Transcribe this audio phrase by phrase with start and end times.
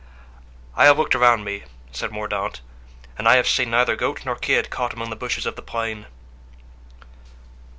[0.75, 2.61] "I have looked around me," said Mordaunt,
[3.19, 6.07] "and I have seen neither goat nor kid caught among the bushes of the plain."